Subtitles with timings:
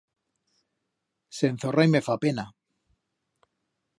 [1.41, 2.47] S'enzorra y me fa pena.